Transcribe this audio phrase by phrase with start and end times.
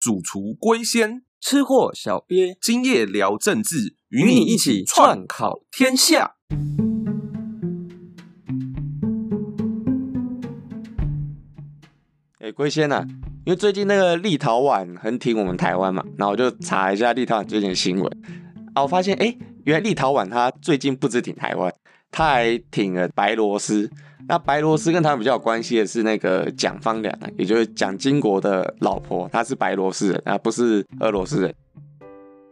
[0.00, 6.36] 主厨龟仙，吃货小鳖，今夜聊政治，与你一起串考天下。
[12.38, 13.04] 哎，龟仙呐，
[13.44, 18.06] 因为最近那个立陶宛很挺我们台湾嘛，然后我就查一下立陶宛最近的新闻。
[18.74, 21.74] 啊，我发现哎，原来立陶宛它最近不止挺台湾，
[22.10, 23.90] 他还挺了白罗斯。
[24.28, 31.54] 那白罗斯跟他比较有关系的是那个蒋方良，也就是蒋经国的老婆，她是白罗斯人，啊，不是俄罗斯人。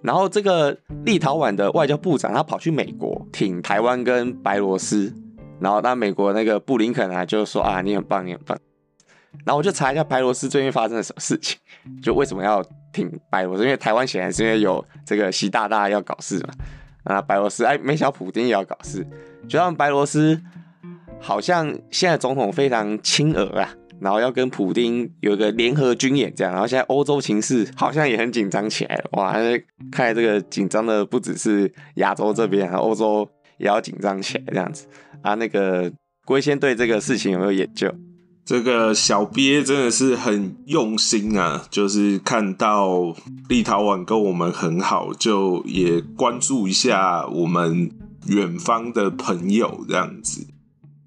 [0.02, 0.74] 然后这个
[1.04, 5.12] 立陶宛的外交部长，他跑去美国挺台湾跟白罗斯，
[5.60, 8.56] 然后那美国那个布林肯啊，就说啊，你很棒，你很棒。
[9.44, 11.58] 然后我就查一下白罗斯最近发生了什么事情，
[12.02, 13.64] 就为什么要挺白罗斯？
[13.64, 16.54] 因为台湾显然是因为有这个习大大要搞事嘛。
[17.06, 19.06] 啊，白罗斯哎，没想到普京也要搞事，
[19.48, 20.40] 就让白罗斯
[21.20, 29.04] 好像现在总统非常亲俄啊，然后要跟普京有一个联合军演这样，然后现在欧洲情势好像也很紧张起来了。
[29.12, 29.32] 哇，
[29.90, 34.86] 看来这个紧张的不只是亚洲这边，欧洲也要紧张起来这样子
[35.22, 35.34] 啊。
[35.34, 35.90] 那个
[36.24, 37.88] 龟仙对这个事情有没有研究？
[38.46, 43.12] 这个小鳖真的是很用心啊，就是看到
[43.48, 47.90] 立陶宛跟我们很好，就也关注一下我们
[48.28, 50.46] 远方的朋友这样子。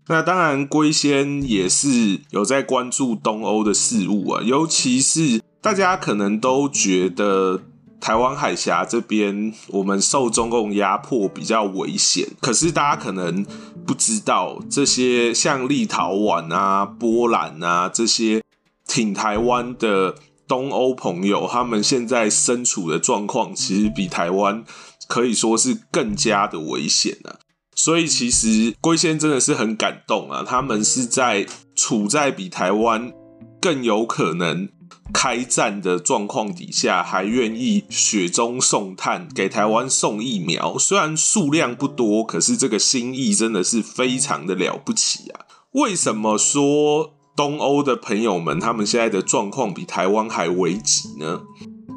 [0.10, 7.62] 那当然，龟仙也是有在关注东欧的事物啊，尤其是大家可能都觉得。
[8.02, 12.26] 台湾海峡这边，我们受中共压迫比较危险。
[12.40, 13.46] 可是大家可能
[13.90, 18.44] 不知道，这些像立陶宛啊、波兰啊这些
[18.88, 20.14] 挺台湾的
[20.48, 24.64] 东欧朋友，他们现在身处的状况，其实比台湾
[25.08, 27.40] 可以说是更加的危险啊。
[27.74, 33.12] 所以其实龟仙真的是很感动啊，他们是在处在比台湾
[33.60, 34.70] 更有可能。
[35.12, 45.46] 开战的状况底下，还愿意雪中送炭给台湾送疫苗，虽然数量不多，可是这个心意真的是非常的了不起啊！
[45.72, 51.42] 为什么说东欧的朋友们他们现在的状况比台湾还危急呢？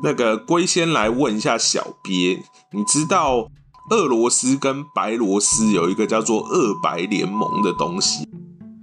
[0.02, 2.42] 那个龟先来问一下小鳖，
[2.72, 3.48] 你知道
[3.90, 8.26] 俄罗斯跟白罗斯有一个叫做俄白联盟的东西？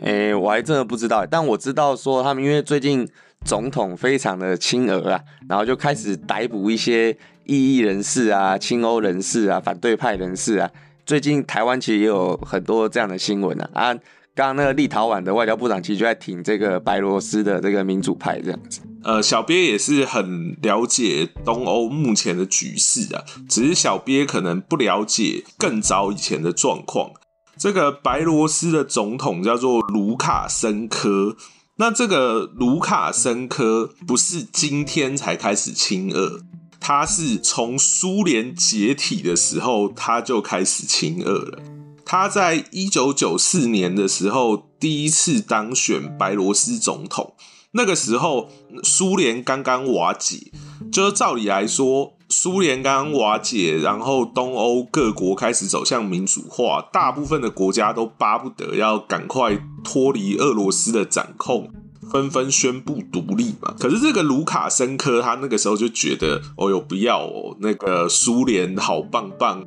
[0.02, 3.10] 哎，我还真的不知道，但我知道说他们因为最近。
[3.46, 10.70] 总统非常的亲俄啊，然后就开始逮捕一些异议人士啊、亲欧人士啊、反对派人士啊。
[11.06, 13.70] 最近台湾其实也有很多这样的新闻啊。
[13.74, 13.94] 啊，
[14.36, 18.82] 刚刚那个立陶宛的外交部长其实就在挺这个白罗斯的这个民主派这样子。
[19.04, 27.12] 呃，小鳖也是很了解东欧目前的局势啊，只是小鳖可能不了解更早以前的状况。
[27.58, 31.36] 这个白罗斯的总统叫做卢卡申科。
[31.80, 36.42] 那这个卢卡申科不是今天才开始亲俄，
[36.78, 41.60] 他是从苏联解体的时候他就开始亲俄了。
[42.06, 47.36] 他在一九九四年的时候第一次当选白罗斯总统，
[47.72, 48.50] 那个时候
[48.84, 50.52] 苏联刚刚瓦解，
[50.92, 52.19] 就是照理来说。
[52.32, 61.72] 苏联刚瓦解，然后东欧各国开始走向民主化，大部分的国家都巴不得要赶快脱离俄罗斯的掌控，
[62.12, 63.74] 纷纷宣布独立嘛。
[63.80, 69.66] 可是这个卢卡申科他那个时候就觉得，哦哟，不要哦，那个苏联好棒棒。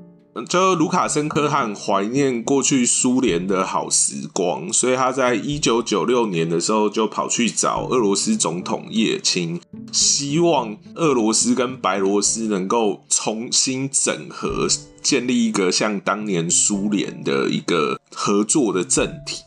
[0.49, 9.61] 就卢卡申科很怀念过去苏联的好时光，所以他在一九九六年的时候就跑去找俄罗斯总统叶青，
[9.93, 14.67] 希望俄罗斯跟白罗斯能够重新整合，
[15.03, 19.43] 建立一个像当年苏联的一个合作的政体。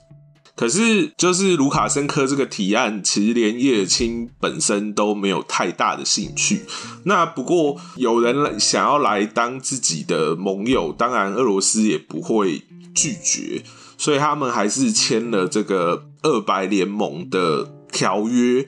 [0.56, 6.62] 可是，就是卢卡申科这个提案，其实连叶青本身都没有太大的兴趣。
[7.04, 12.64] 那不过有人想要来当自己的盟友，当然俄罗斯也不会
[12.96, 13.64] 拒绝，
[13.98, 18.68] 所以他们还是签了这个二白联盟的条约。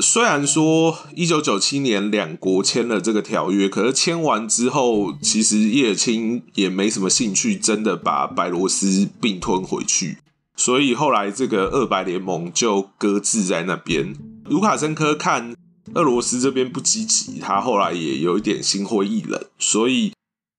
[0.00, 10.18] 虽然说一九九七年两国签了这个条约，可是签完之后，其实叶青也没什么兴趣，真的把白罗斯并吞回去。
[10.60, 14.14] 所以后来这个二白联盟就搁置在那边。
[14.44, 15.54] 卢卡申科看
[15.94, 19.42] 俄罗斯这边不积极，他后来也有一点心灰意冷。
[19.58, 20.12] 所以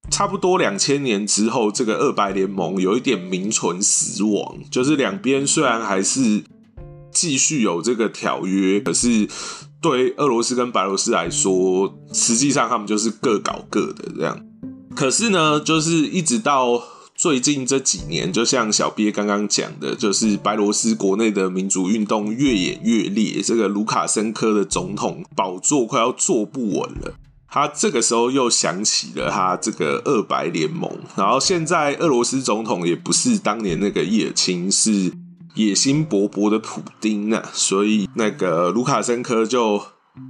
[0.09, 4.57] 差不多两千年之后，这个二白联盟有一点名存实亡。
[4.71, 6.43] 就是两边虽然还是
[7.11, 9.29] 继续有这个条约，可是
[9.79, 14.43] 对俄罗斯跟白罗斯来说，实际上他们就是各搞各的这样。
[14.95, 16.81] 可是呢，就是一直到。
[17.21, 27.13] 最近这几年，就像小鳖刚刚讲的，就是白罗斯国内的民主运动越演越烈，这个卢卡申科的总统宝座快要坐不稳了。
[27.47, 35.13] 他这个时候又想起了他这个二白联盟，然后现在俄罗斯总统也不是当年那个叶尔钦，是
[35.53, 39.79] 野心勃勃的普丁呢，所以那个卢卡申科就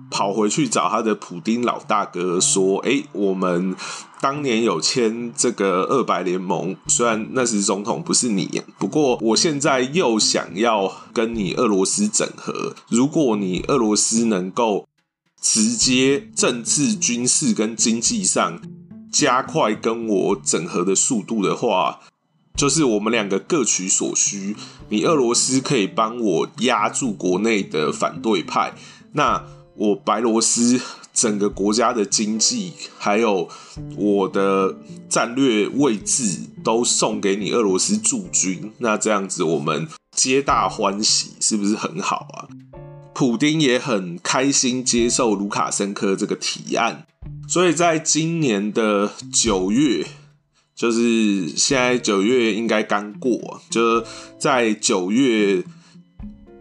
[0.10, 3.74] 跑回去找他的普丁老大哥说：“哎，我们
[4.22, 14.88] 当年有签这个二白联盟，虽然那时总统不是你，不过我现在又想要跟你俄罗斯整合，如果你俄罗斯能够。”
[15.44, 18.62] 直接政治、军事跟经济上
[19.12, 22.02] 加快跟我整合的速度的话，
[22.56, 24.56] 就是我们两个各取所需。
[24.90, 28.76] 你俄罗斯可以帮我压住国内的反对派，
[29.14, 29.44] 那
[29.76, 30.80] 我白罗斯
[31.14, 33.50] 整个国家的经济还有
[33.96, 34.76] 我的
[35.10, 42.48] 战略位置都送给你俄罗斯驻军，那这样子我们皆大欢喜，是不是很好啊？
[43.14, 47.06] 普丁也很开心接受卢卡申科这个提案，
[47.48, 50.08] 所以在今年的九月，
[50.74, 54.04] 就是现在九月应该刚过，就
[54.40, 55.64] 在九月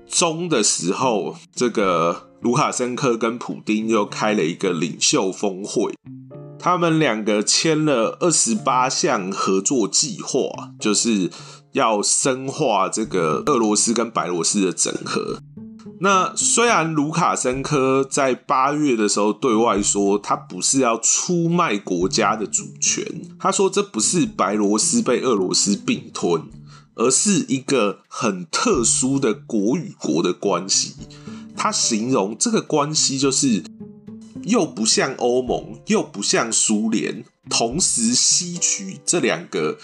[0.08, 5.94] 中的时候，这个卢卡申科跟普丁又开了一个领袖峰会，
[6.58, 11.30] 他们两个签了二十八项合作计划，就是
[11.72, 15.38] 要深化这个俄罗斯跟白罗斯的整合。
[16.00, 23.04] 那虽然卢卡申科在八月的时候对外说，他不是要出卖国家的主权，
[23.38, 26.44] 他说这不是白罗斯被俄罗斯并吞，
[26.94, 30.94] 而是一个很特殊的国与国的关系。
[31.62, 33.62] 他形容这个关系就是
[34.44, 37.22] 又不像欧盟，又不像苏联。
[37.50, 39.76] 同时吸取这两个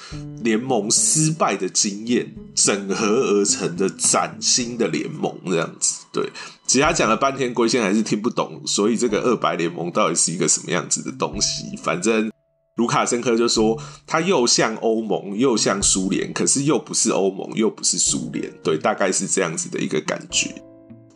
[0.43, 6.07] 联盟失败的经验，整合而成的崭新的联盟，这样子。
[6.15, 6.31] 对，
[6.67, 11.77] 其他讲了半天，龟仙还是听不懂，所以这个二白联盟到底是一个什么样子的东西？
[11.83, 12.33] 反正
[12.77, 18.51] 卢卡申科就说，它又像欧盟，又像苏联，可是又不是欧盟，又不是苏联。
[18.65, 20.55] 对，大概是这样子的一个感觉。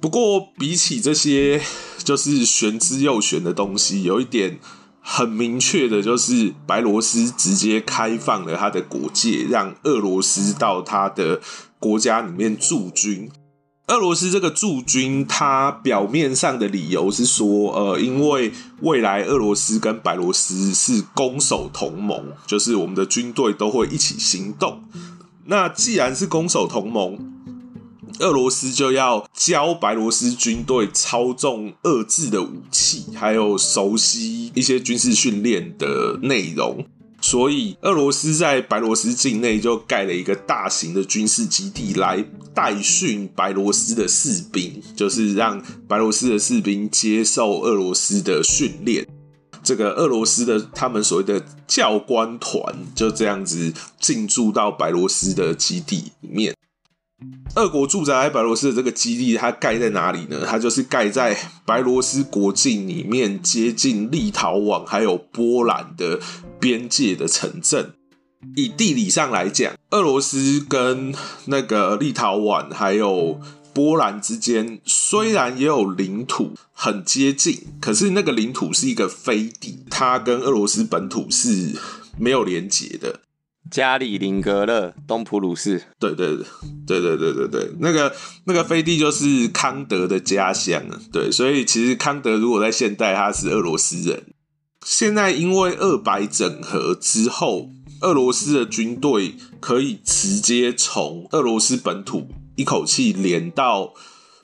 [0.00, 1.61] 不过比起这些
[1.99, 4.58] 就是玄之又玄的东西，有一点。
[5.02, 11.41] 很明确的，就是白罗斯直接开放了他的国界，让俄罗斯到他的
[11.79, 13.31] 国家里面驻军。
[13.87, 24.85] 俄罗斯这个驻军，他表面上的理由是说，呃，因为未来俄罗斯跟白罗斯是攻守同盟，就是我们的军队都会一起行动。
[25.46, 27.39] 那既然是攻守同盟，
[28.20, 36.84] 俄罗斯就要教白罗斯军队操纵遏制的武器，还有熟悉一些军事训练的内容。
[37.22, 42.25] 所以，俄罗斯在白罗斯境内就盖了一个大型的军事基地，来
[42.55, 49.06] 代训白罗斯的士兵，就是让白罗斯的士兵接受俄罗斯的训练。
[49.62, 56.55] 这个俄罗斯的他们所谓的教官团就这样子进驻到白罗斯的基地里面。
[57.56, 60.46] 俄国驻扎在白罗斯的这个基地，它盖在哪里呢？
[60.46, 61.37] 它就是盖在
[61.67, 66.20] 白罗斯国境里面，接近立陶宛还有波兰的
[66.58, 67.93] 边界的城镇。
[68.56, 71.14] 以地理上来讲，俄罗斯跟
[71.46, 73.38] 那个立陶宛还有
[73.75, 81.77] 波兰之间，虽然也有领土很接近，可是那个领土是一个飞地，它跟俄罗斯本土是
[82.17, 83.20] 没有连结的。
[83.70, 88.12] 加里宁格勒、东普鲁士，对对对对对对对对，那个
[88.44, 91.00] 那个飞地就是康德的家乡啊。
[91.12, 94.24] 对，所以其实康德如果在现代，他是俄罗斯人。
[94.84, 103.93] 现在因为二白整合之后，俄罗斯的军队可以直接从俄罗斯本土一口气连到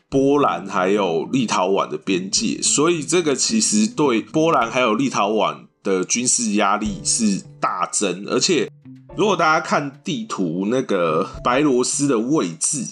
[0.09, 8.71] 波兰还有立陶宛的边界，所以这个其实对波兰还有立陶宛的军事压力是大增，而且。
[9.17, 12.85] 如果大家看地图，那个白罗斯的位置，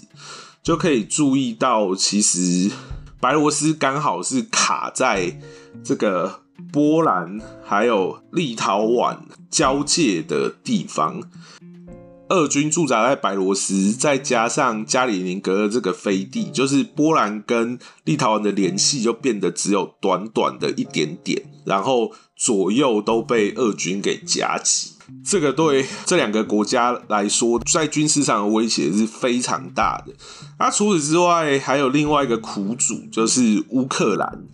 [0.62, 2.70] 就可以注意到，其实
[3.20, 5.38] 白罗斯刚好是卡在
[5.84, 6.40] 这个
[6.72, 9.18] 波兰还有立陶宛
[9.50, 11.20] 交界的地方。
[12.30, 24.93] 俄军驻扎在白罗斯，再加上加里宁格勒这个飞地，就是波兰跟立陶宛的联系就变得只有短短的一点点，然后左右都被俄军给夹击。
[25.24, 30.12] 这个对这两个国家来说，在军事上的威胁是非常大的。
[30.58, 34.44] 那除此之外，还有另外一个苦主，就是乌克兰。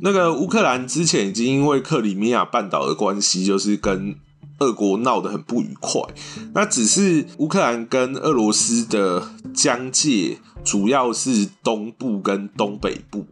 [0.00, 4.14] 那个乌克兰之前已经因为克里米亚半岛的关系，就是跟
[4.58, 6.02] 俄国闹得很不愉快。
[6.54, 13.26] 那只是乌克兰跟俄罗斯的疆界主要是东部跟东北部，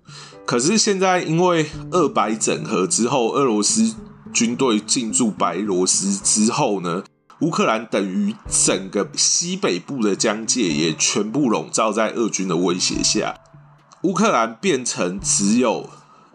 [0.45, 3.95] 可是现在因为二白整合之后，俄罗斯
[4.33, 7.05] 军队进驻白罗斯之后呢，
[7.41, 13.37] 乌克兰等于整个西北部的疆界也全部笼罩在俄军的威胁下，
[14.03, 15.89] 乌克兰变成只有。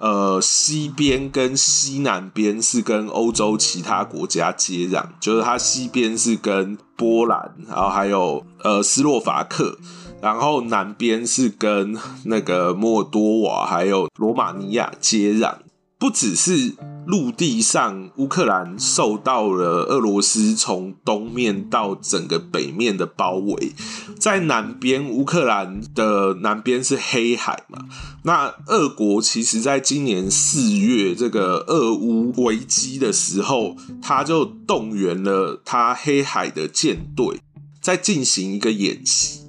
[0.04, 9.78] 呃，西边跟西南边是跟欧洲其他国家接壤，就是它西边是跟波兰，然后还有呃斯洛伐克，
[10.20, 11.96] 然后南边是跟
[12.26, 15.58] 那个摩尔多瓦还有罗马尼亚接壤。
[16.02, 16.74] 不只是
[17.06, 23.74] 陆地上，乌克兰受到了俄罗斯从东面到整个北面的包围，
[24.20, 27.86] 在南边，乌克兰的南边是黑海嘛？
[28.24, 37.40] 那俄国其实在今年四月这个俄乌危机的时候，他就动员了他黑海的舰队，
[37.80, 39.42] 在进行一个演习。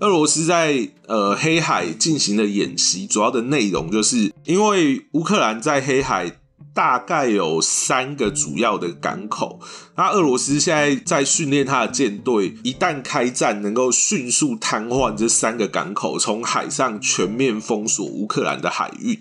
[0.00, 6.38] 俄罗斯在呃黑海进行的演习，主要的内容就是因为乌克兰在黑海
[6.72, 9.58] 大概有三个主要的港口，
[9.96, 19.18] 那俄罗斯现在在训练他的舰队，一旦开战，能够迅速瘫痪这三个港口，从海上全面封锁乌克兰的海运，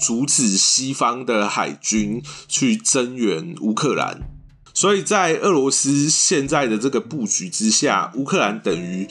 [0.00, 4.22] 阻止西方的海军去增援乌克兰。
[4.72, 9.06] 所以在俄罗斯现在的这个布局之下，乌克兰等于。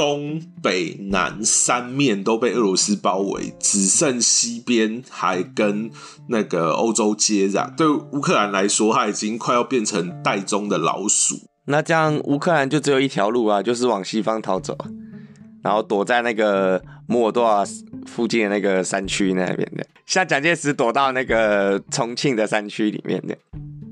[0.00, 5.90] 东北南三面都被俄罗斯包围，只剩西边还跟
[6.30, 7.74] 那个欧洲接壤。
[7.76, 11.36] 对乌克兰来说，它已经快要变成袋中的老鼠。
[11.66, 14.74] 那这样乌克兰就只有一条路啊，就是往西方逃走，
[15.62, 17.62] 然后躲在那个摩尔多瓦
[18.06, 23.36] 附近的那个山区那边的，像蒋介石躲到那个重庆的山区里面的。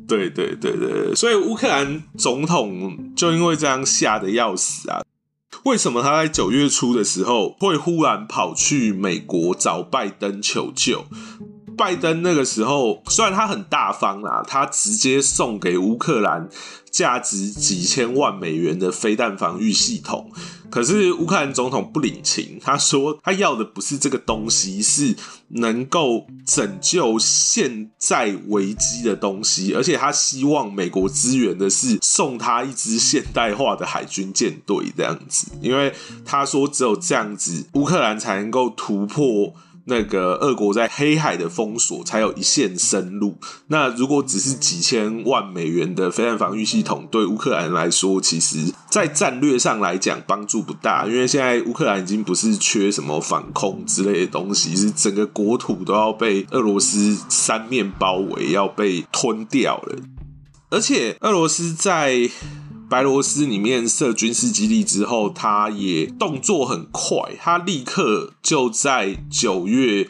[0.08, 5.02] 对对对对，所以乌克兰总统就因为这样吓得要死啊。
[5.68, 11.04] 为什么他在九月初的时候会忽然跑去美国找拜登求救？
[11.76, 16.48] 拜登那个时候虽然他很大方啦，他直接送给乌克兰
[16.90, 20.32] 价值几千万美元的飞弹防御系统。
[20.70, 25.16] 可是乌克兰总统不领情，他说他要的不是这个东西，是
[25.48, 35.92] 能够拯救现在危机的东西，而且他希望美国支援的是送他一支现代化的海军舰队这样子，因为
[36.24, 39.54] 他说只有这样子，乌克兰才能够突破。
[39.88, 43.38] 那个俄国在黑海的封锁才有一线生路。
[43.68, 51.06] 那如果只是几千万美元的飞弹防御系统，对乌克兰来说，其实在战略上来讲帮助不大。
[51.06, 59.96] 因为现在乌克兰已经不是缺什么防空之类的东西，是整个国土都要被俄罗斯三面包围，要被吞掉了。
[60.70, 62.30] 而且俄罗斯在。
[62.88, 70.08] 白罗斯里面设军事基地之后，他也动作很快，他立刻就在九月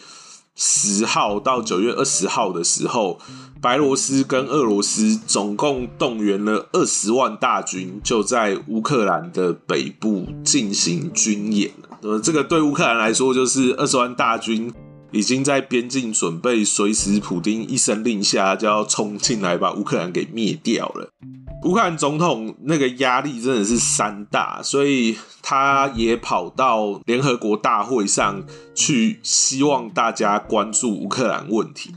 [0.55, 3.19] 十号到九月二十号的时候，
[3.61, 11.73] 白罗斯跟俄罗斯总共动员了二十万大军，就在乌克兰的北部进行军演。
[12.03, 14.73] 呃，这个对乌克兰来说，就是二十万大军
[15.11, 21.11] 已经在边境准备，随时普丁一声令下就要冲进来把乌克兰给灭掉了。
[21.65, 31.91] 乌克兰总统那个压力真的是山大，所以他也跑到联合国大会上去，希望大家关注乌克兰问题。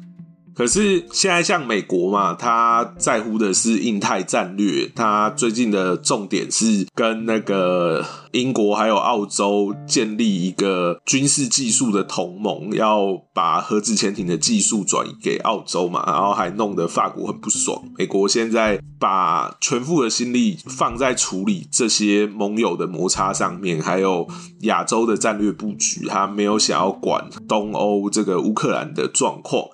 [0.53, 17.81] 可是现在像美国嘛，他在乎的是印太战略，他最近的重点是跟那个英国还有澳洲建立一个军事技术的同盟，要把核子潜艇的技术转移给澳洲嘛，然后还弄得法国很不爽。
[17.97, 24.27] 美国现在把全副的心力放在处理这些盟友的摩擦上面，还有
[24.61, 29.69] 亚洲的战略布局，他没有想要管东欧这个乌克兰的状况。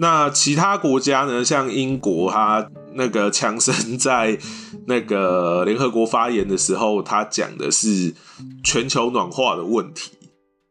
[0.00, 1.44] 那其他国家呢？
[1.44, 4.38] 像英国，他那个强生在
[4.86, 8.14] 那个联合国发言的时候，他讲的是
[8.64, 10.12] 全球暖化的问题。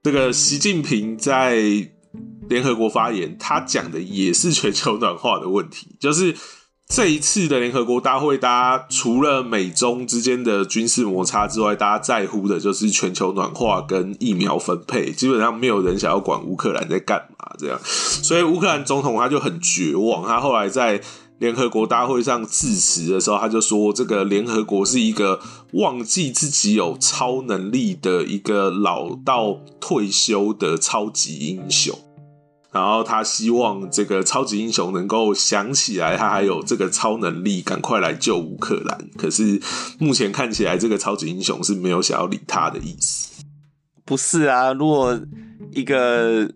[0.02, 1.62] 这个习近平在
[2.50, 6.36] 联合国发言，他讲的也是全球暖化的问题，就是。
[6.92, 15.12] 这一次的联合国大会，大家除了美中之间的军事摩擦之外，大家在乎的就是全球暖化跟疫苗分配。
[15.12, 17.80] 基本上没有人想要管乌克兰在干嘛，这样。
[17.84, 20.28] 所以乌克兰总统他就很绝望。
[20.28, 21.00] 他后来在
[21.38, 25.40] 联合国大会上致辞的时候，他就说：“这个联合国是一个
[25.74, 31.96] 忘记自己有超能力的一个老到退休的超级英雄。”
[32.72, 39.10] 然后他希望这个超级英雄能够想起来，他还有这个超能力，赶快来救乌克兰。
[39.18, 39.60] 可是
[39.98, 43.44] 目前看起来，这个超级英雄是没有想要理他的意思。
[44.06, 45.20] 不是啊，如果
[45.72, 46.52] 一个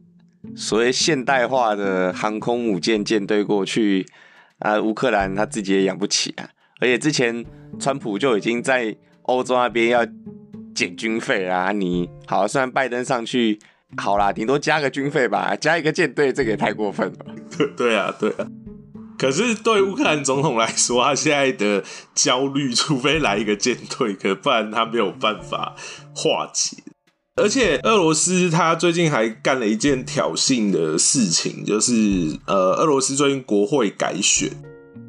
[0.55, 4.05] 所谓现代化的航空母舰舰队过去
[4.60, 6.48] 啊，乌克兰他自己也养不起啊。
[6.79, 7.43] 而且之前
[7.79, 10.05] 川普就已经在欧洲那边要
[10.75, 11.72] 减军费啦。
[11.72, 13.60] 你好，虽然拜登上去。
[13.98, 17.18] 好啦，顶多加个军费吧，加一个舰队，这个也太过分了。
[17.58, 18.48] 对 对啊，对啊。
[19.18, 21.84] 可是对乌克兰总统来说，他现在的
[22.14, 25.76] 焦虑，除非来一个舰队，可不然他没有办法
[26.14, 26.78] 化解。
[27.36, 34.52] 而且俄罗斯他最近还干了一件挑衅的事情，就是呃，俄罗斯最近国会改选，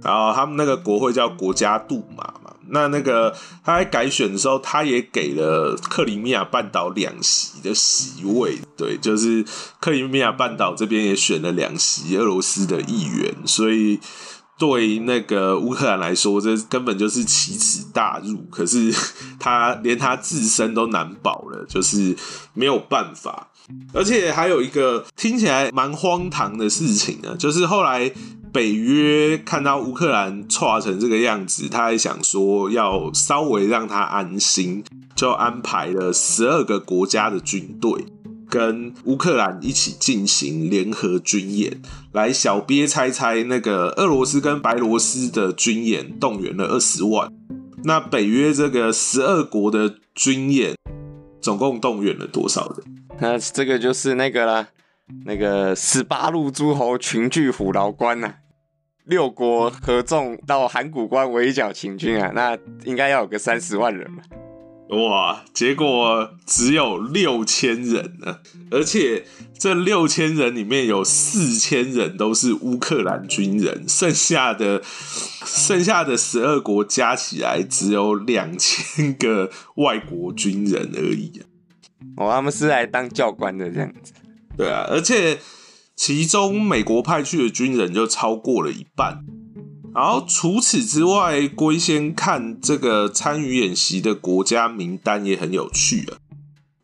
[0.03, 2.54] 然后他们那个国会叫国家杜马嘛。
[2.69, 9.45] 那那个他在改选的时候，他也给了克里米亚半岛两席的席位，对，就是
[9.81, 14.01] 克里米亚半岛这边也选了两席俄罗斯的议员，所以
[14.59, 18.39] 对那个乌克兰来说，这根本就是奇耻大辱。
[18.51, 18.95] 可是
[19.39, 22.17] 他连他自身都难保了，就是
[22.53, 23.51] 没有办法。
[23.93, 28.13] 而且还有一个听起来蛮荒唐的事情呢，就是后来。
[28.55, 34.85] 北约看到乌克兰错成这个样子，他还想说要稍微让他安心，
[35.17, 38.07] 就安排了十二个国家的军队
[38.49, 41.83] 跟乌克兰一起进行联合军演。
[42.13, 47.29] 来，小鳖猜猜，那个俄罗斯跟白罗斯的军演动员了二十万，
[47.83, 50.77] 那北约这个十二国的军演
[51.41, 52.87] 总共动员了多少人？
[53.21, 54.69] 那这个就是那个啦，
[55.27, 58.35] 那个十八路诸侯群聚虎牢关呐。
[59.05, 64.23] 六国合纵到函谷关围剿秦军啊，那应该要有个三十万人吧？
[64.89, 68.39] 哇，结果只有六千人呢，
[68.71, 69.25] 而且
[69.59, 81.45] 这六千人里面有四千人都是乌克兰军人，剩下的剩下的十二国加起来只有两千个外国军人而已啊！
[82.17, 84.15] 哦，他们是来当教官的这样子？
[84.57, 85.39] 对啊，而且。
[85.97, 89.25] 其中美国派去的军人就超过了一半，
[89.95, 96.19] 然后除此之外，龟先看这个参与演习的国家名单也很有趣啊。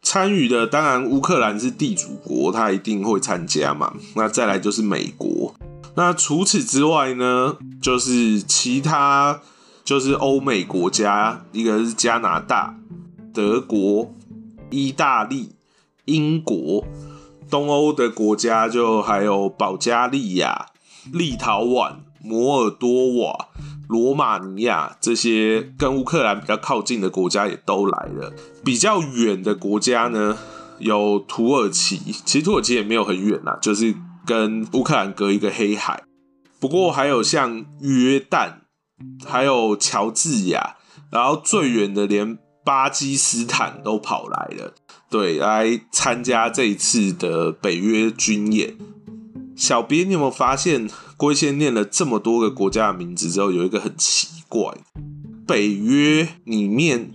[0.00, 3.94] 参与的当然乌克兰是地主国，他一定会参加嘛。
[4.14, 5.54] 那再来就是美国，
[5.96, 9.42] 那除此之外呢，就是其他
[9.84, 12.78] 就是欧美国家，一个是加拿大、
[13.34, 14.14] 德国、
[14.70, 15.50] 意大利、
[16.04, 16.86] 英国。
[17.50, 20.66] 东欧的国家就还有保加利亚、
[21.12, 23.48] 立陶宛、摩尔多瓦、
[23.88, 28.32] 罗马尼亚这些跟乌克兰比较靠近的国家也都来了。
[28.64, 30.38] 比较远的国家呢，
[30.78, 36.04] 有土耳其，其实土耳其也没有很远呐，就是跟乌克兰隔一个黑海。
[36.60, 38.52] 不过还有像约旦，
[39.26, 40.76] 还有乔治亚，
[41.10, 44.74] 然后最远的连巴基斯坦都跑来了。
[45.10, 48.76] 对，来参加这一次的北约军演。
[49.56, 54.72] 小编，你有没有发现，龟仙念了这么多个国家的名字之后，有一个很奇怪，
[55.46, 57.10] 北约里面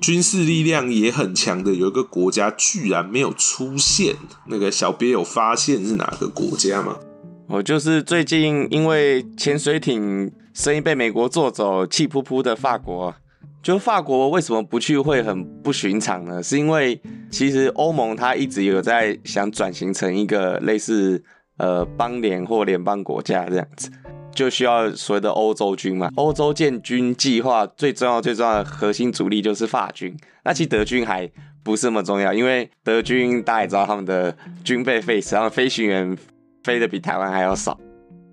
[0.00, 4.16] 军事力量也很强的有一个国家居然没有出现。
[4.46, 6.96] 那个小编有发现是哪个国家吗？
[7.48, 13.14] 哦，就是最近因为潜水艇生意被美国做走，气扑扑的法国。
[13.68, 16.42] 就法国为什么不去会很不寻常呢？
[16.42, 16.98] 是因为
[17.30, 21.22] 其实欧盟它一直有在想转型成一个类似
[21.58, 23.90] 呃邦联或联邦国家这样子，
[24.34, 26.10] 就需要所谓的欧洲军嘛。
[26.14, 31.30] 欧洲建军计划最重要最重要的核心主力就是法军，那其实德军还
[31.62, 36.16] 不是那么重要，因为德军大家也知道他们的军备废死，然后飞行员
[36.64, 37.78] 飞的比台湾还要少，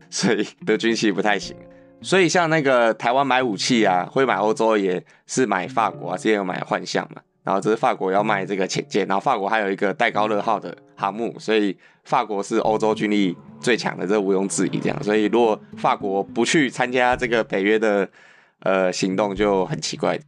[0.09, 1.53] 所以德军其实不太行。
[2.01, 14.79] 所以像那个台湾买武器啊，会买欧洲也是买法国啊，之前有买幻象嘛，然后这是法国要卖这个潜舰，然后法国还有一个戴高乐号的航母，所以法国是欧洲军力最强的，这毋庸置疑。
[14.79, 18.07] 这样，所以如果法国不去参加这个北约的
[18.59, 20.19] 呃行动，就很奇怪。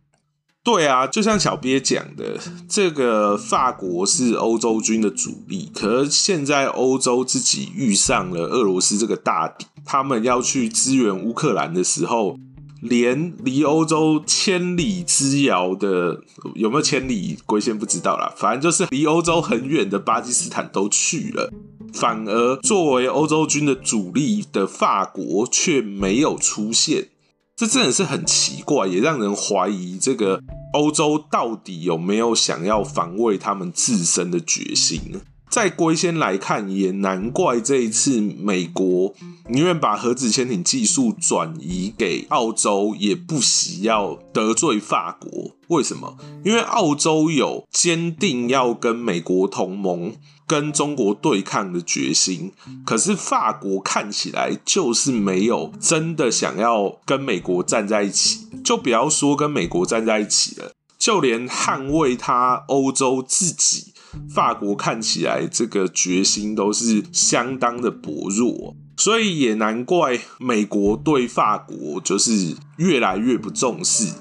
[0.64, 12.38] 对啊，就像小鳖讲的，这个法国是欧洲军的主力，可是现在欧洲自己遇上了俄罗斯这个大敌，他们要去支援乌克兰的时候，
[12.82, 16.22] 连离欧洲千里之遥的
[16.56, 21.52] 有没有千里，龟先不知道啦，反正就是离欧洲很远的巴基斯坦都去了，
[21.94, 27.08] 反而作为欧洲军的主力的法国却没有出现。
[27.56, 35.02] 这真的是很奇怪，也让人怀疑这个欧洲到底有没有想要防卫他们自身的决心？
[35.50, 39.14] 在龟仙来看，也难怪这一次美国
[39.48, 45.56] 宁愿把核子潜艇技术转移给澳洲，也不惜要得罪法国。
[45.68, 46.18] 为什么？
[46.44, 52.52] 因为澳洲有坚定要跟美国同盟、跟中国对抗的决心，
[52.86, 58.48] 可是法国看起来就是没有真的想要跟美国站在一起。
[58.64, 63.94] 就不要说跟美国站在一起了，就连捍卫他欧洲自己。
[64.30, 74.14] 法国看起来这个决心都是相当的薄弱，所以也难怪美国对法国就是越来越不重视。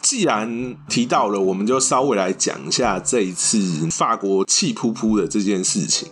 [0.00, 6.08] 既然提到了，我们就稍微来讲一下这一次法国气扑扑的这件事情。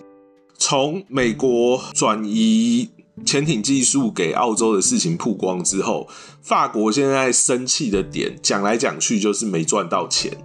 [0.56, 2.88] 从美国转移
[3.24, 6.06] 潜艇技术给澳洲的事情曝光之后，
[6.40, 10.36] 法国现在生气的点讲来讲去就是没赚到钱。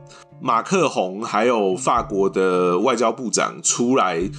[0.46, 4.30] 马克宏还有法国的外交部长出来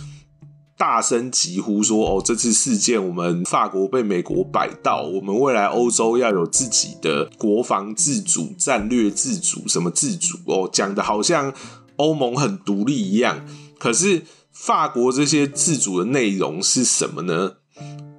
[0.77, 11.53] 大声疾呼说：“哦，这次事件我们法国被美国摆到，我们未来欧洲要有自己的国防自主、战略自主，什么自主哦，讲的好像
[11.97, 13.45] 欧盟很独立一样。
[13.77, 17.55] 可是法国这些自主的内容是什么呢？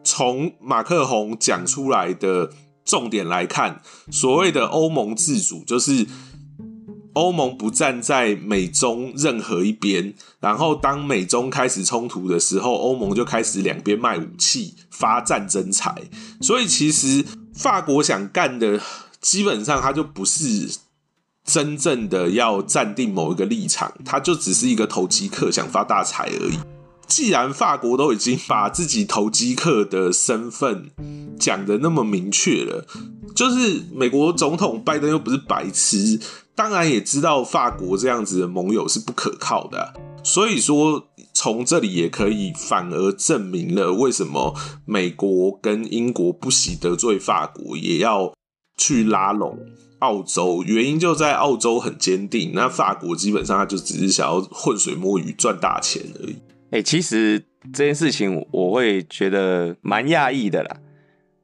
[0.04, 2.50] 从马克宏讲出来的
[2.84, 6.06] 重点来看，所谓的欧盟自主就是。”
[7.18, 16.04] 欧盟不站在美中任何一边，然后当美中开始冲突的时候，欧盟就开始两边卖武器、发战争财。
[16.40, 17.26] 所以其实
[17.56, 18.80] 法国想干的，
[19.20, 20.78] 基本上他就不是
[21.44, 26.60] 真正的要站定某一个立场，他就只是一个投机客，想发大财而已。
[27.08, 30.92] 既然法国都已经把自己投机客的身份
[31.40, 32.86] 讲的那么明确了，
[33.34, 36.20] 就是美国总统拜登又不是白痴。
[36.58, 39.94] 当然也知道法国这样子的盟友是不可靠的，
[40.24, 48.34] 所以说从这里也可以反而证明了为什么美国跟英国不惜得罪法国也要
[48.76, 49.60] 去拉拢
[50.00, 56.38] 澳洲，原因就在澳洲很坚定，那法国基本上他就只是想要浑水摸鱼赚大钱而已。
[56.72, 60.78] 哎，其实这件事情我会觉得蛮讶异的啦，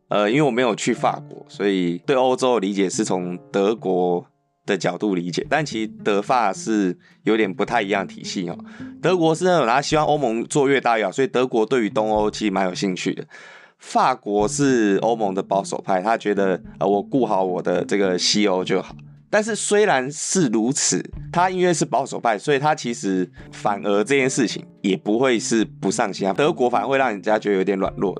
[0.08, 4.26] 呃，因为我没有去法国，所以对欧洲的理解是从德国。
[4.66, 8.58] 的角度理解，但其实德法是有点不太一样体系哦。
[9.02, 13.26] 德国是那种他希望欧盟做越大越好，所以德国对于东欧其实蛮有兴趣的。
[13.80, 18.96] 法国是欧盟的保守派，他觉得呃我顾好我的这个西欧就好。
[19.30, 26.32] 但是虽然是如此，他因为是保守派，所以他其实反而这件事情也不会是不上心啊。
[26.32, 28.16] 德国反而会让人家觉得有点软弱。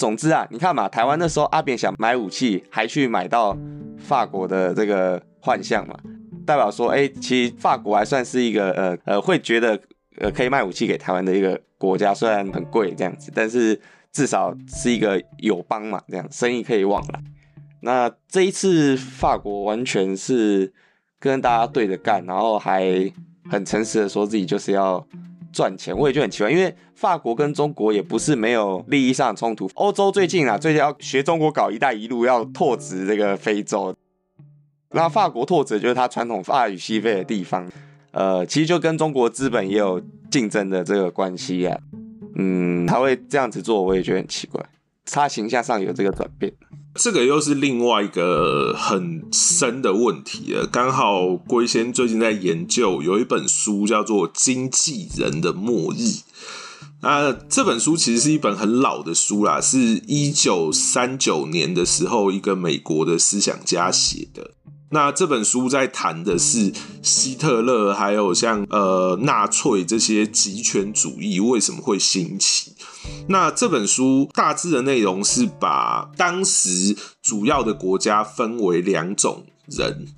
[0.00, 3.56] 总之啊，你看嘛，台湾那时候阿扁想买武器，还去买到
[3.98, 5.22] 法国的这个。
[5.42, 5.98] 幻象嘛，
[6.44, 9.80] 代表说，哎，其实法国还算是一个呃呃，会觉得
[10.18, 13.80] 呃可以卖武器给台湾的一个国家，虽然很贵这样子，但是
[14.12, 17.22] 至少是一个友邦嘛，这样生意可以往来。
[17.80, 20.70] 那这一次法国完全是
[21.18, 23.10] 跟大家对着干，然后还
[23.50, 25.02] 很诚实的说自己就是要
[25.52, 29.70] 赚钱，我也觉得很奇怪，因为法国跟中国也不是没有利益上的冲突。
[29.74, 33.94] 欧洲最近啊，最近要学中国搞“一带一路”，要拓殖这个非洲。
[34.90, 37.70] 那法国拓殖就是它传统法语西非的地方，
[38.10, 41.78] 呃，其实就跟中国资本也有竞争的这个关系啊。
[42.34, 44.64] 嗯，他会这样子做，我也觉得很奇怪。
[45.12, 46.52] 他形象上有这个转变，
[46.94, 50.66] 这个又是另外一个很深的问题了。
[50.66, 56.02] 刚好龟仙最近在研究，有一本书叫做《经纪人的末日》。
[57.02, 64.50] 那这本书其实是一本很老的书啦，是一九三九年的时候一个美国的思想家写的。
[64.92, 66.72] 那这本书在谈的是
[67.02, 72.72] 希特勒，还有像呃纳粹这些极权主义为什么会兴起？
[73.28, 80.08] 那这本书大致的内容是把当时主要的国家分为两种人，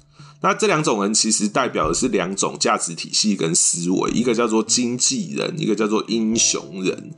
[0.40, 7.12] 那这两种人其实代表的是两种价值体系跟思维，一个叫做经纪人，一个叫做英雄人。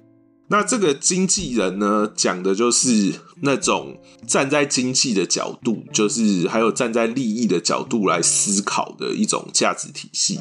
[0.49, 10.39] 那这个经纪人呢，讲的就是那种站在经济的角度，就是还有站在利益的角度来思考的一种价值体系。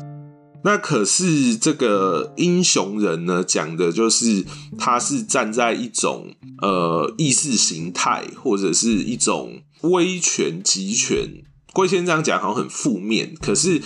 [0.65, 4.45] 那可是这个英雄人呢，讲的就是
[4.77, 11.43] 他是站在一种呃意识形态或者是一种威权集权。
[11.71, 13.81] 龟先这样讲好像很负面，可是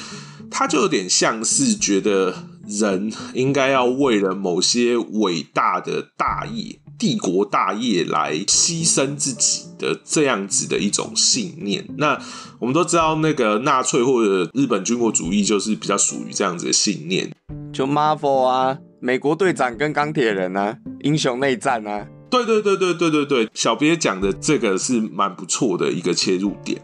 [0.50, 2.57] 他就有点像是觉得。
[2.68, 11.88] 人应该要为了某些伟大的大业、帝国大业来牺牲自己的这样子的一种信念。
[11.98, 12.20] 那
[12.60, 17.32] 我们都知道，那个纳粹或者日本军国主义就是比较属于这样子的信念。
[17.72, 26.82] 就 Marvel 啊美国队长跟钢铁人啊，英雄内战啊，对对对对对对对，小鳖讲的这个是蛮不错的一个切入点。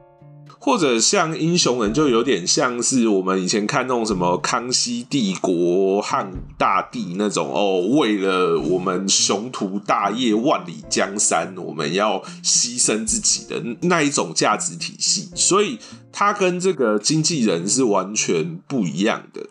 [0.65, 15.29] 或者像英雄人，就有点像是我们以前看那种什么康熙帝国、汉武大帝那种哦，为了我们雄图大业、万里江山，我们要牺牲自己的那一种价值体系。
[15.35, 15.77] 所以，
[16.13, 19.45] 他跟这个经纪人是完全不一样的。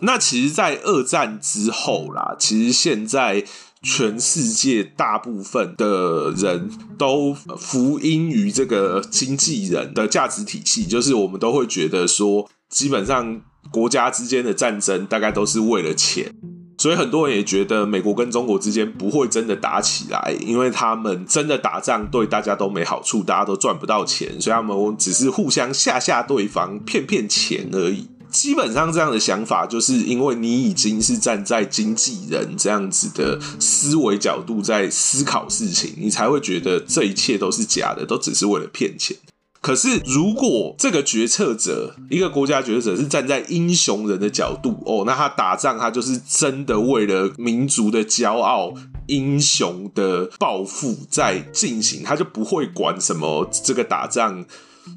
[0.00, 3.44] 那其实，在二战之后啦，其实现在。
[3.82, 13.40] 全世界大部分的人都服膺于这个经纪人的价值体系，就是我们都会觉得说，基本上
[13.72, 16.32] 国家之间的战争大概都是为了钱，
[16.78, 28.08] 所以很多人也觉得美国跟中国之间不会真的打起来，因为他们真的打仗对大家都没好处，大家都赚不到钱，所以他们只是互相吓吓对方，骗骗钱而已。
[28.32, 39.16] 基本上这样的想法，就是因为你已经是站在经纪人这样子的思维角度在思考事情，你才会觉得这一切都是假的，都只是为了骗钱。
[39.60, 48.74] 可是如果这个决策者，一个国家决策者是站在英雄人的角度，哦，那他打仗他就是真的为了民族的骄傲、
[49.06, 54.44] 英雄的抱负在进行，他就不会管什么这个打仗。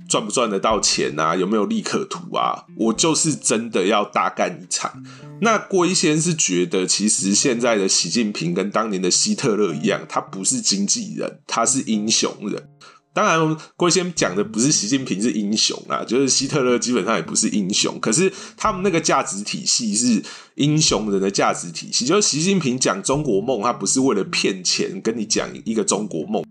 [0.08, 1.36] 赚不赚得到钱啊？
[1.36, 2.65] 有没有利可图啊？
[2.78, 5.04] 我就是真的要大干一场。
[5.41, 12.69] 那郭一先是觉得，其实现在的习近平跟当年的希特勒一样，他不是经纪人，他是英雄人。
[13.13, 17.98] 当然，龟先讲的不是习近平是英雄啊，就是希特勒基本上也不是英雄。
[18.02, 20.21] 可是他们那个价值体系是
[20.56, 26.43] 英雄人的价值体系，就是习近平讲中国梦，他不是为了骗钱跟你讲一个中国梦。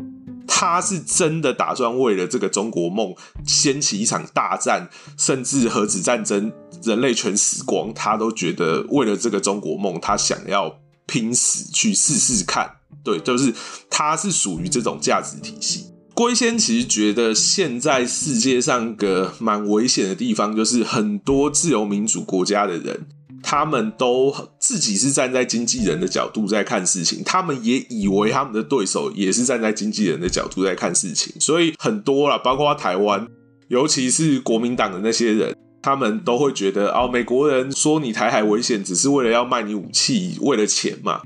[0.47, 3.15] 他是真的打算为了这个中国梦
[3.47, 6.53] 掀起一场大战，甚至核子战争，
[6.83, 12.77] 人类全死光，他都觉得为了这个中国梦，他想要拼死去试试看。
[13.03, 13.53] 对，就是
[13.91, 15.87] 他是属于这种价值体系。
[16.15, 23.07] 龟仙其实觉得现在世界上个蛮危险的地方，就是很多自由民主国家的人。
[23.47, 33.29] 他们都自己是站在经纪人的角度在看事情，他们也以为他们的对手也是站在经纪人的角度在看事情，所以很多了，包括台湾，
[33.69, 41.21] 尤其是国民党的那些人，他们都会觉得哦，美国人说你台海危险，只是为了要卖你武器，为了钱嘛。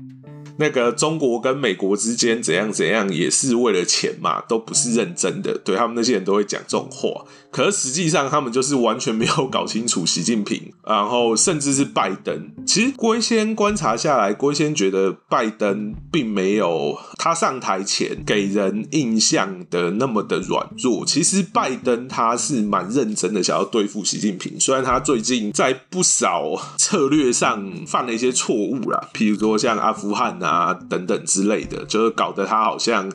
[0.61, 5.57] 那个中国跟美国之间怎样怎样，也是为了钱嘛，都不是认真的。
[5.59, 7.09] 对他们那些人都会讲这种话，
[7.51, 12.51] 可是实际上他们就是完全没有搞清楚习近平，然后甚至是拜登。
[12.67, 21.03] 其实郭先观察下来，郭先觉得拜登并没有他上台前给人印象的那么的软弱。
[21.05, 24.59] 其实拜登他是蛮认真的，想要对付习近平。
[24.59, 30.49] 虽然他最近在不少策略上犯了一些错误啦，譬如说像阿富汗啊。
[30.59, 33.09] 啊，等等之类的，就是搞得他好像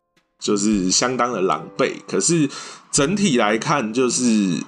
[0.45, 1.95] 就是相当的狼狈。
[2.07, 2.51] 可是
[2.93, 4.63] 整体来看，就是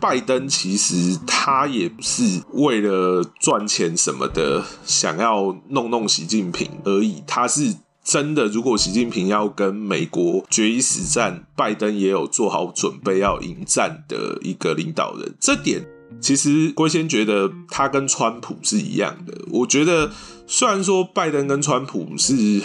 [0.00, 7.22] 拜登其实他也不是为了赚钱什么的，想要弄弄习近平而已。
[7.26, 15.34] 他是真的，如果习近平要跟美国决一死战，拜登也有做好准备要迎战的一个领导人。
[15.38, 15.86] 这点
[16.18, 19.34] 其实龟先觉得他跟川普是一样的。
[19.50, 20.10] 我觉得。
[20.46, 22.60] 虽然说拜登跟川普是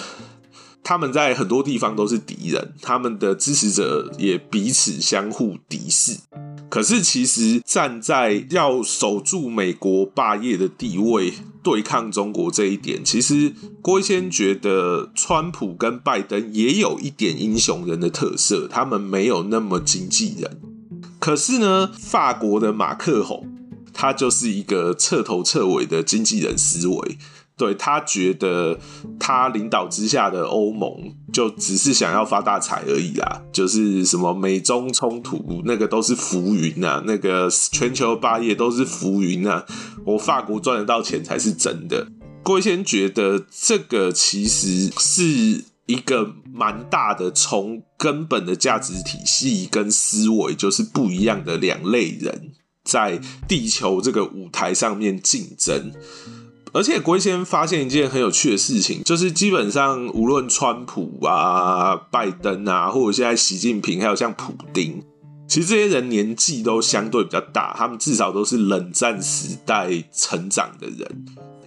[0.83, 6.17] 他们在很多地方都是敌人，他们的支持者也彼此相互敌视。
[6.69, 20.61] 可是，其实站在要守住美国霸业的地位、对抗中国这一点，其实郭先觉得川普跟拜登也有一点英雄人的特色，他们没有那么经纪人。
[21.19, 23.51] 可是呢，法国的马克宏，
[23.91, 27.17] 他就是一个彻头彻尾的经纪人思维。
[27.59, 28.79] 对他觉得，
[29.19, 39.65] 他领导之下的欧盟就只是想要发大财而已啦，就是什么美中冲突那个都是浮云啊，那个全球霸业都是浮云啊，
[40.05, 42.07] 我法国赚得到钱才是真的。
[42.43, 52.53] 郭先觉得这个其实是一个蛮大的，从根本的价值体系跟思维就是不一样的两类人，
[52.85, 53.19] 在
[53.49, 55.91] 地球这个舞台上面竞争。
[56.73, 65.03] 而且龟先发现一件很有趣的事情，就是基本上无论川普啊、拜登啊，或者现在习近平，还有像普丁，
[65.47, 71.25] 其实这些人年纪都相对比较大，他们至少都是冷战时代成长的人。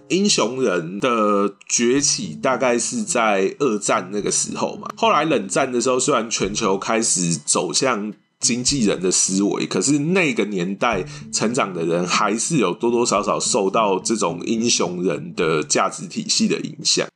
[0.09, 4.87] 英雄人的崛起大概是在二战那个时候嘛。
[4.95, 8.13] 后来冷战的时候，虽然全球开始走向
[8.43, 17.07] 经纪人的思维，可是那个年代成长的人，还是有多多少少受到这种英雄人的价值体系的影响。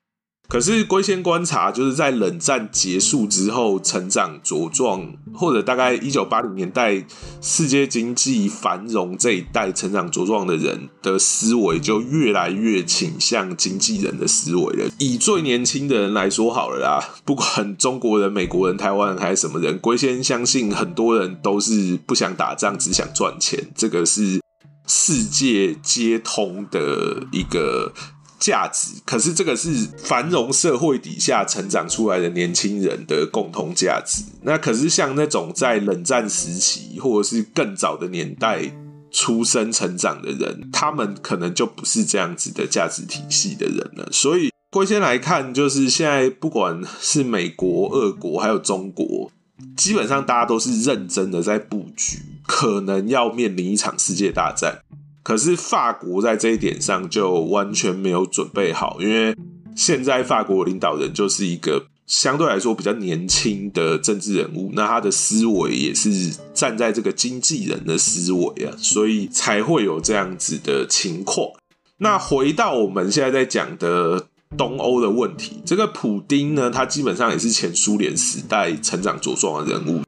[0.48, 7.06] 可是龟仙观察，就是在冷战结束之后成长茁壮，或者大概一九八零年代
[7.42, 14.90] 世界经济繁荣这一代成长茁壮的人的思维，就越来越倾向经纪人的思维了。
[15.00, 24.42] 以最年轻的人来说好了啦， 不管中国人、美国人、台湾人还是什么人，龟仙相信很多人都是不想打仗，只想赚钱，这个是
[24.88, 27.92] 世界皆通的一个。
[28.39, 34.23] 价值，可是这个是繁荣社会底下成长出来的年轻人的共同价值。
[34.43, 38.71] 那可是像那种在冷战时期或者是更早的年代
[39.12, 44.10] 出生成长的人，他们可能就不是这样子的价值体系的人了。
[44.12, 49.32] 所以，归先来看，就是现在不管是美国、俄国还有中国，
[49.76, 54.82] 基本上大家都是认真的在布局，可能要面临一场世界大战。
[55.28, 59.36] 可是法国在这一点上就完全没有准备好，因为
[59.76, 71.50] 现在法国领导人就是一个相对来说比较年轻的政治人物，那他的思维也是站在这个经纪人的思维啊，所以才会有这样子的情况。
[71.98, 80.07] 那回到我们现在在讲的东欧的问题，这个普丁呢，他基本上也是前苏联时代成长茁壮的人物。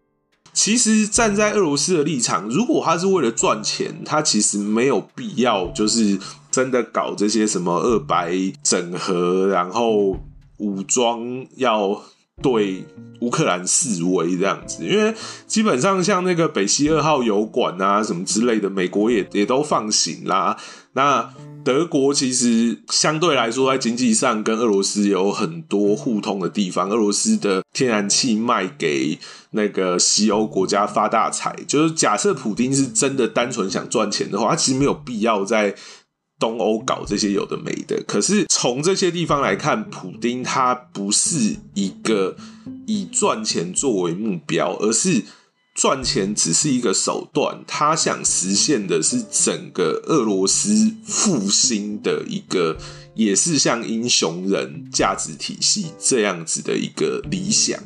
[0.61, 6.19] 其实站在俄罗斯的立场，如果他是为了赚钱，他其实没有必要就是
[6.51, 10.19] 真的搞这些什么二白整合，然后
[10.57, 12.01] 武装要
[12.41, 12.83] 对
[13.21, 14.85] 乌克兰示威这样子。
[14.85, 15.15] 因为
[15.47, 20.57] 基本上像那个北溪二号油管啊什么之类的，美国也也都放行啦。
[20.91, 21.33] 那
[21.69, 26.89] 德国其实相对来说，在经济上跟俄罗斯有很多互通的地方。
[26.89, 29.19] 俄罗斯的天然气卖给
[29.51, 35.75] 那个西欧国家发大财，就是假设普丁是真的单纯想赚钱的话，他其实没有必要在
[36.39, 38.03] 东欧搞这些有的没的。
[38.07, 42.35] 可是从这些地方来看，普丁他不是一个
[42.87, 45.21] 以赚钱作为目标，而是。
[45.75, 52.77] 赚钱只是一个手段，他想实现的是整个俄罗斯复兴的一个，
[53.15, 57.79] 也是像英雄人价值体系这样子的一个理想。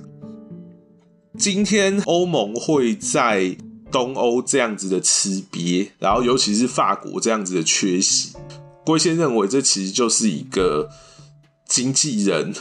[1.37, 3.55] 今天欧盟会在
[3.91, 8.33] 东欧这样子的吃瘪，然后尤其是法国这样子的缺席，
[8.85, 10.89] 龟先认为这其实就是一个
[11.67, 12.53] 经纪人。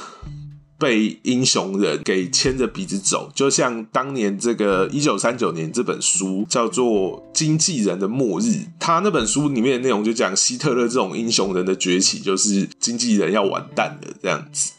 [0.82, 8.44] 被英雄人给牵着鼻子走，就像当年这个一九三九年这本书叫做《经纪人的末日》，
[8.80, 14.72] 他那本书里面的内容就讲希特勒这种英雄人的崛起，就是经纪人要完蛋了这样子。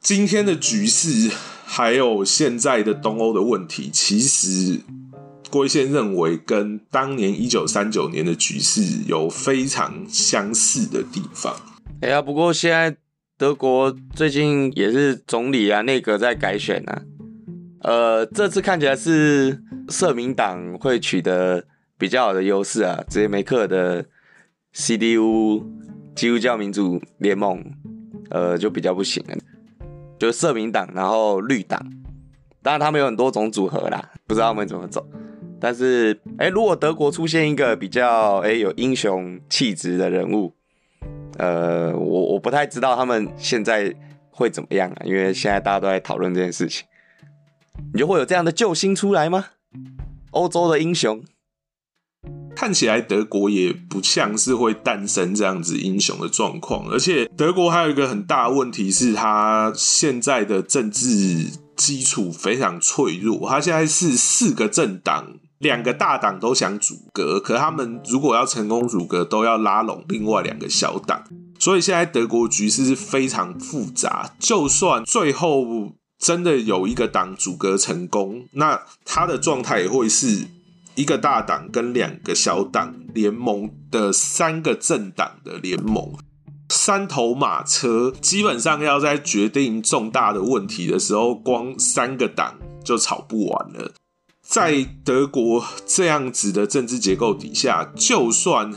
[0.00, 1.30] 今天的局势
[1.64, 4.80] 还有现在的东欧的问题，其实
[5.50, 11.54] 龟先认为跟当年一九三九年的局势有非常相似的地方。
[12.00, 12.96] 哎呀，不过现在。
[13.36, 17.02] 德国最近也是总理啊，内阁在改选啊。
[17.80, 21.64] 呃，这次看起来是社民党会取得
[21.98, 23.02] 比较好的优势啊。
[23.08, 24.04] 直接梅克的
[24.72, 25.64] CDU
[26.14, 27.60] 基督教民主联盟，
[28.30, 29.36] 呃，就比较不行了。
[30.16, 31.84] 就社民党，然后绿党，
[32.62, 35.04] 当然他们有很多种组合啦，不知道他们怎么走。
[35.60, 40.54] 但是，哎，如果德国出现一个比较哎有英雄气质的人物。
[41.38, 43.94] 呃，我我不太知道他们现在
[44.30, 46.86] 会怎么样啊，因为现在大家都在讨论这件事情。
[47.92, 49.46] 你就会有这样的救星出来吗？
[50.30, 51.22] 欧洲的英雄
[52.54, 65.38] 看起来德国也不像是会诞生这样子英雄的状况，而且德国还有一个很大的问题是，他现在的政治基础非常脆弱，他现在是四个政党。
[65.64, 71.24] 两个大党都想阻隔，可他们如果要成功阻隔，都要拉拢另外两个小党，
[71.58, 74.30] 所以现在德国局势是非常复杂。
[74.38, 75.64] 就算最后
[76.18, 80.46] 真的有一个党阻隔成功，那他的状态也会是
[80.96, 86.12] 一个大党跟两个小党联盟的三个政党的联盟，
[86.68, 93.94] 三头马车，基本上要在决定重大的问题的时候，光三个党就吵不完了。
[94.46, 98.72] 在德国这样子的政治结构底下，就算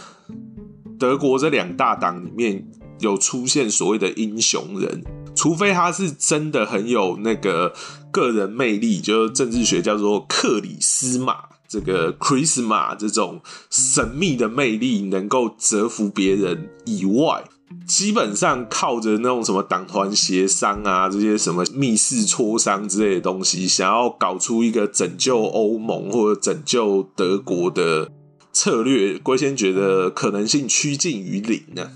[0.98, 2.66] 德国这两大党里面
[3.00, 5.04] 有出现所谓的英雄人，
[5.36, 7.74] 除非他是真的很有那个
[8.12, 11.36] 个人魅力，就是政治学叫做克里斯玛，
[11.68, 17.44] 这个 Chrisma 这种神秘的魅力能够折服别人以外，
[17.86, 28.12] 基本上靠着那种什么党团协商啊，这些什么密室磋商之类的东西，想要搞出一个拯救欧盟或者拯救德国的
[28.52, 31.92] 策略，龟仙觉得可能性趋近于零呢。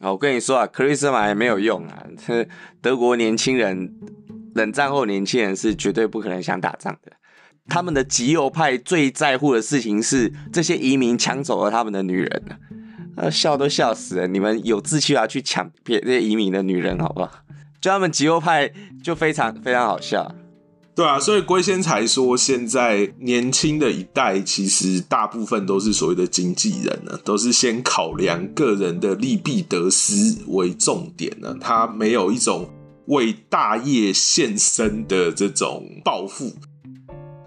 [0.00, 2.04] 好，我跟你说啊，克里斯玛也没有用啊。
[2.82, 3.94] 德国年轻人，
[4.54, 7.12] 冷战后年轻人是绝对不可能想打仗的。
[7.68, 12.42] 他们的极右派最在乎的事情是这些移民抢走了他们的女人
[13.16, 14.26] 啊，笑都笑死了。
[14.26, 17.30] 你们有志气要去抢别这些移民的女人，好不好？
[17.80, 18.70] 就他们极右派
[19.02, 20.34] 就非常非常好笑。
[20.94, 32.70] 对啊，所以龟仙才说，现在年轻的一代其实大部分都是所谓的经纪人呢，都是先考量个人的利弊得失为重点呢，他没有一种
[33.08, 36.54] 为大业献身的这种抱负。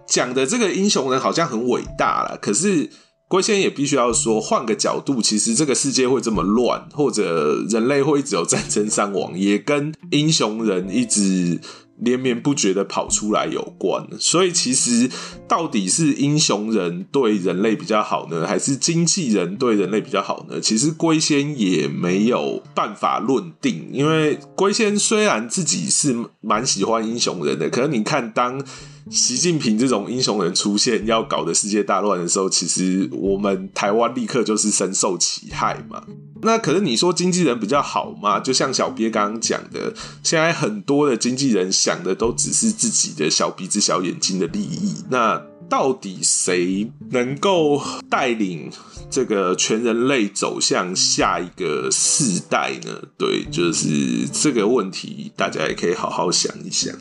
[0.06, 2.92] 讲的这个英雄人好像很伟大了，可是
[3.30, 11.62] 龟仙也必须要说，换个角度，其实这个世界会这么乱，或者人类会一直有战争伤亡，也跟英雄人一直。
[12.02, 15.10] 连绵不绝的跑出来有关，所以其实
[15.50, 20.62] 到底是英雄人对人类比较好呢，还是经纪人对人类比较好呢？
[20.62, 28.64] 其实龟仙也没有办法论定，因为龟仙虽然自己是蛮喜欢英雄人的，可是你看当。
[29.10, 36.04] 习近平这种英雄人出现，要搞的世界大乱的时候，其实我们台湾立刻就是深受其害嘛。
[36.42, 38.40] 那可是你说经纪人比较好嘛？
[38.40, 39.94] 就像小鳖刚刚讲的，
[40.24, 45.04] 现在很多的经纪人想的都只是自己的小鼻子小眼睛的利益。
[45.10, 48.72] 那到底谁能够带领
[49.10, 53.02] 这个全人类走向下一个世代呢？
[53.18, 56.94] 对，就是这个问题，大家也可以好好想一想。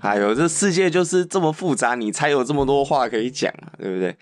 [0.00, 4.16] 哎呦，这世界就是这么复杂，你才有这么多话可以讲啊，对不对？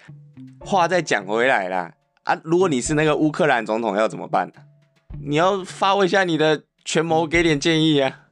[0.61, 1.93] 话再讲回来啦，
[2.25, 4.55] 啊，如果你是那个乌克兰总统，要怎么办呢？
[5.25, 8.25] 你要发挥一下你的权谋，给点建议啊。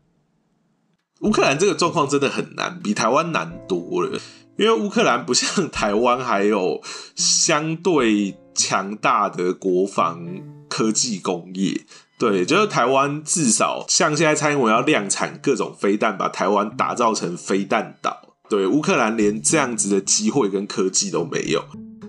[1.21, 4.21] 乌克兰这个状况真的很难，比台湾难多了，
[4.57, 6.81] 因为乌克兰不像台湾，还有
[7.15, 10.25] 相对强大的国防
[10.69, 11.83] 科技工业。
[12.19, 18.35] 对，就是台湾至少像现在蔡英文要量产各种飞弹，把台湾打造成飞弹岛。
[18.49, 21.63] 对，乌克兰连这样子的机会跟科技都没有。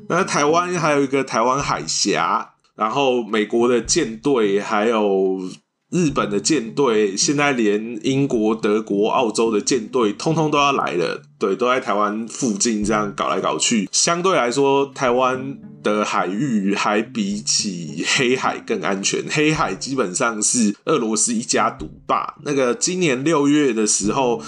[0.07, 5.41] 那台湾还有一个台湾海峡，然后美国的舰队还有。
[5.89, 13.87] 日本的舰队现在连英国、德国、澳洲的舰队通通都要来了，对，都在台湾附近这样搞来搞去。
[13.91, 19.23] 相对来说，台湾的海域还比起黑海更安全。
[19.29, 22.35] 黑海基本上是俄罗斯一家独霸。
[22.43, 24.41] 那个今年六月的时候，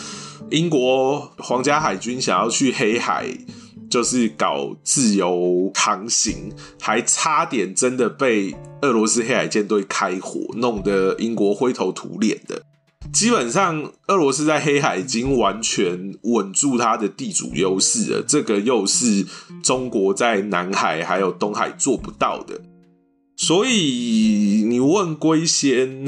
[0.49, 3.33] 英国皇家海军想要去黑海。
[3.89, 12.61] 就是搞自由航行，还差点真的被俄罗斯黑海舰队开火，弄得英国灰头土脸的。
[13.11, 19.25] 基本上，俄罗斯在黑海已经完全稳住它的地主优势了，这个又是
[19.63, 22.61] 中国在南海还有东海做不到的。
[23.35, 26.05] 所以，你问龟仙。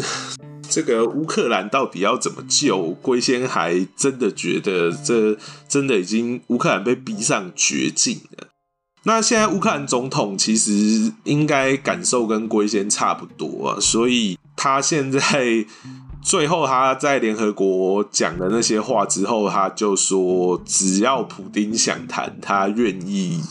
[0.72, 2.92] 这个乌克兰到底要怎么救？
[3.02, 8.48] 龟仙还真的觉得这真的已经乌克兰被逼上绝境了。
[9.04, 15.66] 那现在乌克兰总统其实应该感受跟龟仙差不多啊，所以他现在
[16.24, 23.42] 最后他在联合国讲的那些话之后，他就说只要普丁想谈，他愿意。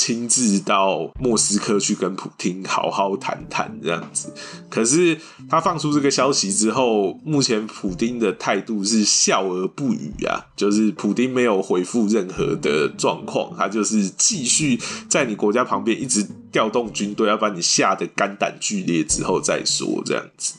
[0.00, 4.32] 亲自到莫斯科去跟普京好好谈谈这样子，
[4.70, 5.18] 可是
[5.50, 20.54] 他放出这个消息之后，目前普京的态度是笑而不语啊，就是普京没有回复任何的状况，他就是继续在你国家旁边一直调动军队，要把你吓得肝胆俱裂之后再说这样子。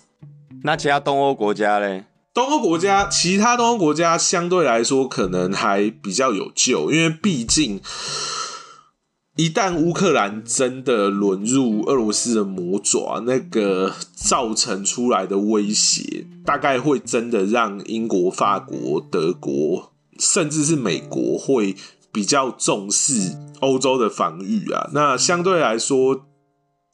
[0.64, 2.04] 那其他东欧国家嘞？
[2.32, 7.82] 东欧国家，其他东欧国家相对来说可能还比较有救，因为毕竟。
[9.38, 21.78] 一旦乌克兰真的沦入俄罗斯的魔爪，那个造成出来的威胁，大概会真的让英国、法国、德国，甚至是美国会
[22.12, 24.90] 比较重视欧洲的防御啊。
[24.94, 26.26] 那相对来说，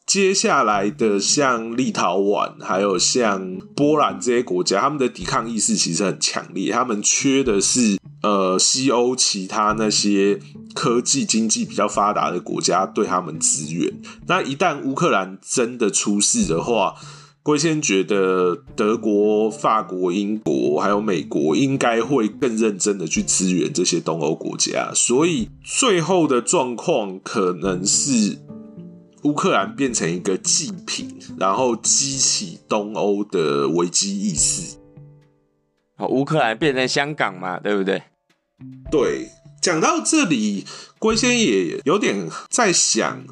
[0.08, 7.97] 接下来的像立陶宛，还有像波兰这些国家，他们的抵抗意识其实很强烈，他们缺的是。
[8.24, 10.39] 呃，西欧其他那些
[10.74, 13.93] 科技经济比较发达的国家对他们支援，
[14.28, 16.95] 那一旦乌克兰真的出事的话，
[17.43, 28.39] 龟先觉得德国、法国、英国还有美国应该会更认真的去支援这些东欧国家，所以最后的状况可能是。
[29.28, 34.78] 乌克兰变成一个祭品，然后激起东欧的危机意识。
[35.98, 38.02] 好，乌克兰变成香港嘛，对不对？
[38.90, 39.28] 对，
[39.62, 40.66] 讲到这里，
[40.98, 43.26] 龟仙也有点在想，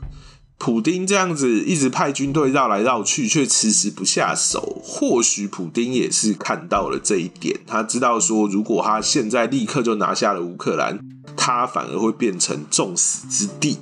[0.58, 11.00] 普丁这样子一直派军队绕来绕去，却迟迟不下手，或许普丁也是看到了这一点，他知道说，如果他现在立刻就拿下了乌克兰，
[11.38, 13.80] 他反而会变成众矢之的。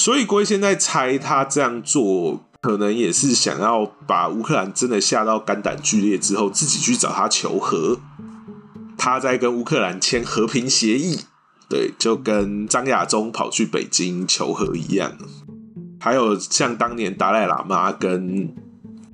[0.00, 8.00] 所以龟现在猜他这样做，可能也是想要把乌克兰真的吓到肝胆俱裂之后，自己去找他求和。
[8.96, 11.18] 他在跟乌克兰签和平协议，
[11.68, 15.18] 对，就跟张亚中跑去北京求和一样。
[16.00, 18.56] 还有像当年达赖喇嘛跟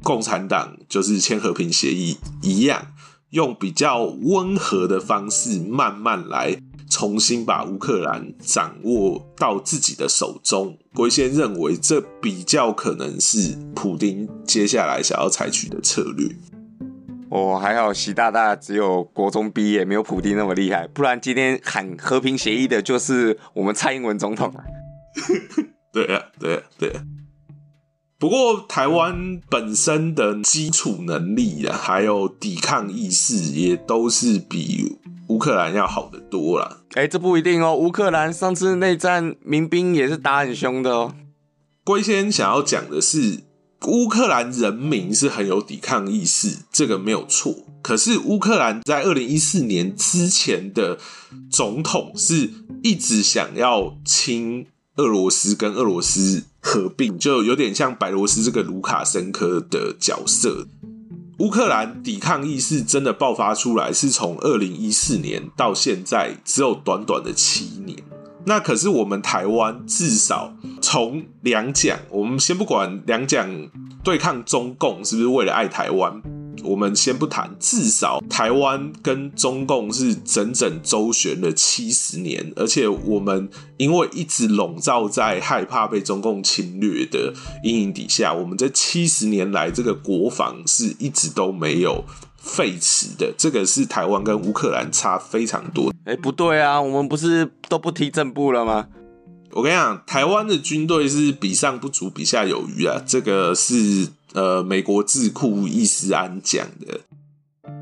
[0.05, 2.93] 共产党就是签和平协议一样，
[3.31, 6.57] 用比较温和的方式慢慢来，
[6.99, 10.79] 重新把乌克兰掌握到自己的手中。
[10.95, 16.27] 龟先认为这比较可能是普丁接下来想要采取的策略。
[17.29, 24.65] 哦，还好习大大只有国中毕业，没有普丁那么厉害，不然今天喊和平协议的就是我们蔡英文总统啊。
[25.93, 26.93] 对啊，对啊，对。
[28.19, 34.97] 不过台湾本身的基础能力啊，还有抵抗意识，也都是比
[35.29, 36.79] 乌克兰要好得多啦。
[36.95, 41.15] 哎，这不一定哦，乌克兰上次内战民兵也是打很凶的哦。
[41.85, 43.45] 龟先想要讲的是。
[43.87, 47.55] 乌克兰人民是很有抵抗意识，这个没有错。
[47.83, 50.99] 可是乌克兰在二零一四年之前的
[51.51, 52.51] 总统是
[52.83, 60.67] 一直想要亲俄罗斯，跟俄罗斯合并，就有点像白罗斯这个卢卡申科的角色。
[61.39, 67.97] 乌克兰抵抗意识真的爆发出来，是从二零一四年到现在，只有短短的七年。
[68.47, 73.49] 那可是我们台湾至少从两蒋，我们先不管两蒋
[74.03, 76.21] 对抗中共是不是为了爱台湾，
[76.67, 92.05] 我们先不谈，至少台湾跟中共是整整周旋了七十年，而且我们因为一直笼罩在害怕被中共侵略的阴影底下，我们这七十年来这个国防是一直都没有。
[92.39, 95.93] 废弛的，这个是台湾跟乌克兰差非常多。
[96.05, 98.87] 哎，不对啊，我们不是都不提正部了吗？
[99.51, 103.03] 我跟你讲，台湾的军队是比上不足，比下有余啊。
[103.05, 107.01] 这个是呃，美国智库伊斯安讲的。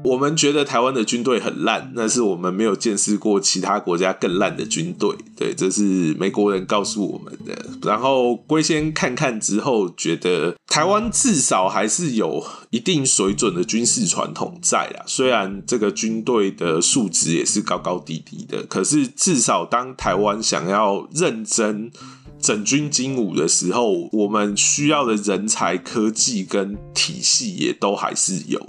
[0.02, 5.14] 我们觉得台湾的军队很烂，那是我们没有见识过其他国家更烂的军队。
[5.36, 7.54] 对，这是美国人告诉我们的。
[7.82, 15.04] 然后龟先看看之后，觉得台湾至少还是有一定水准的军事传统在啦。
[15.06, 21.90] 虽然这个军队的素质也是高高低低的，可是至少当台湾想要认真
[22.44, 28.60] 整军精武的时候，我们需要的人才、科技跟体系也都还是有。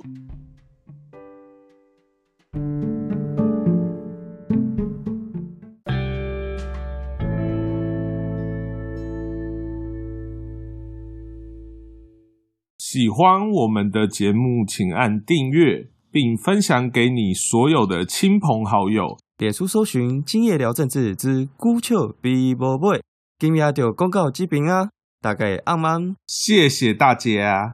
[12.78, 19.18] 喜欢我们的节目，请按订阅，并分享给你所有的亲朋好友。
[19.38, 23.02] 点出搜寻“今夜聊政治”之“孤丘比伯贝”，
[23.38, 24.90] 今夜就讲到这边啊！
[25.22, 27.74] 大家晚安，谢谢大家。